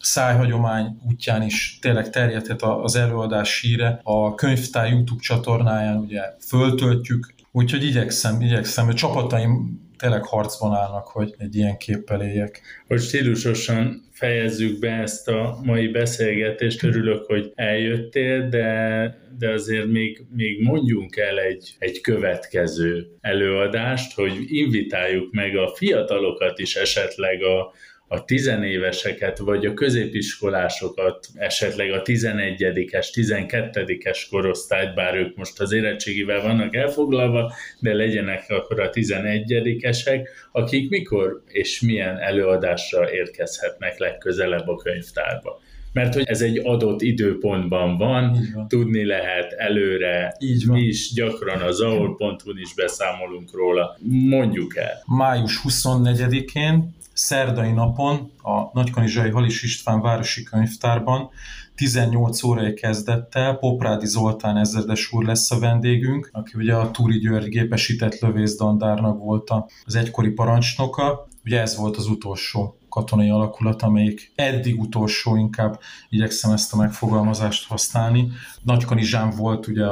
szájhagyomány 0.00 0.98
útján 1.08 1.42
is 1.42 1.78
tényleg 1.80 2.10
terjedhet 2.10 2.62
az 2.62 2.96
előadás 2.96 3.60
híre. 3.60 4.00
A 4.02 4.34
könyvtár 4.34 4.90
YouTube 4.90 5.20
csatornáján 5.20 5.96
ugye 5.96 6.20
föltöltjük, 6.46 7.34
úgyhogy 7.52 7.84
igyekszem, 7.84 8.40
igyekszem, 8.40 8.84
hogy 8.84 8.94
csapataim 8.94 9.80
tényleg 10.02 10.24
harcban 10.24 10.74
állnak, 10.74 11.06
hogy 11.06 11.34
egy 11.38 11.56
ilyen 11.56 11.76
képpel 11.76 12.22
éljek. 12.22 12.60
Hogy 12.86 13.00
stílusosan 13.00 14.04
fejezzük 14.12 14.78
be 14.78 14.90
ezt 14.90 15.28
a 15.28 15.58
mai 15.62 15.88
beszélgetést, 15.88 16.82
örülök, 16.82 17.26
hogy 17.26 17.52
eljöttél, 17.54 18.48
de, 18.48 19.18
de 19.38 19.50
azért 19.50 19.86
még, 19.86 20.24
még 20.34 20.62
mondjunk 20.62 21.16
el 21.16 21.38
egy, 21.38 21.74
egy 21.78 22.00
következő 22.00 23.06
előadást, 23.20 24.14
hogy 24.14 24.32
invitáljuk 24.46 25.32
meg 25.32 25.56
a 25.56 25.74
fiatalokat 25.74 26.58
is 26.58 26.76
esetleg 26.76 27.42
a, 27.42 27.72
a 28.12 28.24
tizenéveseket, 28.24 29.38
vagy 29.38 29.66
a 29.66 29.74
középiskolásokat, 29.74 31.26
esetleg 31.34 31.92
a 31.92 32.02
11-es, 32.02 33.06
12-es 33.14 34.18
korosztályt, 34.30 34.94
bár 34.94 35.14
ők 35.14 35.36
most 35.36 35.60
az 35.60 35.72
érettségivel 35.72 36.42
vannak 36.42 36.74
elfoglalva, 36.74 37.52
de 37.80 37.94
legyenek 37.94 38.44
akkor 38.48 38.80
a 38.80 38.90
11-esek, 38.90 40.28
akik 40.52 40.90
mikor 40.90 41.42
és 41.46 41.80
milyen 41.80 42.18
előadásra 42.18 43.12
érkezhetnek 43.12 43.98
legközelebb 43.98 44.68
a 44.68 44.76
könyvtárba 44.76 45.60
mert 45.92 46.14
hogy 46.14 46.24
ez 46.26 46.40
egy 46.40 46.58
adott 46.64 47.02
időpontban 47.02 47.96
van, 47.98 48.48
van. 48.54 48.68
tudni 48.68 49.04
lehet 49.04 49.52
előre, 49.52 50.36
Így 50.38 50.66
van. 50.66 50.76
mi 50.76 50.82
is 50.82 51.12
gyakran 51.12 51.60
az 51.60 51.80
aol.hu-n 51.80 52.58
is 52.58 52.74
beszámolunk 52.74 53.54
róla. 53.54 53.96
Mondjuk 54.28 54.76
el. 54.76 55.02
Május 55.06 55.60
24-én 55.68 56.94
szerdai 57.12 57.72
napon 57.72 58.30
a 58.42 58.70
Nagykanizsai 58.72 59.30
Halis 59.30 59.62
István 59.62 60.00
Városi 60.00 60.42
Könyvtárban 60.42 61.30
18 61.74 62.42
órai 62.42 62.74
kezdettel 62.74 63.54
Poprádi 63.54 64.06
Zoltán 64.06 64.56
ezredes 64.56 65.12
úr 65.12 65.24
lesz 65.24 65.50
a 65.50 65.58
vendégünk, 65.58 66.28
aki 66.32 66.52
ugye 66.54 66.74
a 66.74 66.90
Túri 66.90 67.18
György 67.18 67.48
gépesített 67.48 68.18
lövészlandárnak 68.18 69.18
volt 69.18 69.50
az 69.84 69.94
egykori 69.94 70.30
parancsnoka. 70.30 71.28
Ugye 71.44 71.60
ez 71.60 71.76
volt 71.76 71.96
az 71.96 72.06
utolsó 72.06 72.76
katonai 72.92 73.30
alakulat, 73.30 73.82
amelyik 73.82 74.32
eddig 74.34 74.80
utolsó, 74.80 75.36
inkább 75.36 75.80
igyekszem 76.08 76.52
ezt 76.52 76.72
a 76.72 76.76
megfogalmazást 76.76 77.66
használni. 77.66 78.28
Nagykanizsán 78.62 79.30
volt 79.30 79.66
ugye 79.66 79.84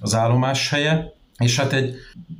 az 0.00 0.14
állomás 0.14 0.70
helye, 0.70 1.12
és 1.38 1.56
hát 1.56 1.72
egy 1.72 1.94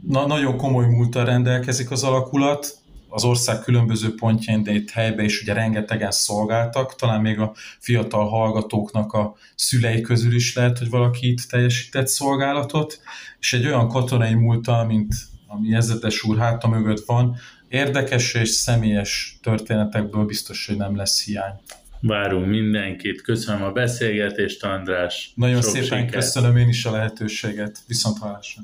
na- 0.08 0.26
nagyon 0.26 0.56
komoly 0.56 0.86
múltal 0.86 1.24
rendelkezik 1.24 1.90
az 1.90 2.02
alakulat, 2.02 2.78
az 3.08 3.24
ország 3.24 3.60
különböző 3.60 4.14
pontjain, 4.14 4.62
de 4.62 4.72
itt 4.72 4.90
helyben 4.90 5.24
is 5.24 5.42
ugye 5.42 5.52
rengetegen 5.52 6.10
szolgáltak, 6.10 6.94
talán 6.94 7.20
még 7.20 7.38
a 7.38 7.52
fiatal 7.78 8.28
hallgatóknak 8.28 9.12
a 9.12 9.34
szülei 9.54 10.00
közül 10.00 10.34
is 10.34 10.54
lehet, 10.54 10.78
hogy 10.78 10.90
valaki 10.90 11.28
itt 11.28 11.40
teljesített 11.40 12.06
szolgálatot, 12.06 13.00
és 13.40 13.52
egy 13.52 13.66
olyan 13.66 13.88
katonai 13.88 14.34
múlta, 14.34 14.84
mint 14.84 15.14
ami 15.46 15.74
ezredes 15.74 16.22
úr 16.22 16.38
háta 16.38 16.68
mögött 16.68 17.04
van, 17.06 17.36
érdekes 17.70 18.34
és 18.34 18.48
személyes 18.48 19.38
történetekből 19.42 20.24
biztos, 20.24 20.66
hogy 20.66 20.76
nem 20.76 20.96
lesz 20.96 21.24
hiány. 21.24 21.54
Várunk 22.00 22.46
mindenkit. 22.46 23.22
Köszönöm 23.22 23.62
a 23.62 23.72
beszélgetést, 23.72 24.64
András. 24.64 25.32
Nagyon 25.34 25.62
Sok 25.62 25.70
szépen 25.70 25.98
siker. 25.98 26.20
köszönöm 26.20 26.56
én 26.56 26.68
is 26.68 26.84
a 26.84 26.90
lehetőséget. 26.90 27.78
Viszont 27.86 28.18
hallásra. 28.18 28.62